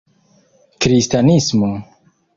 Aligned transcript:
kristanismo 0.81 1.69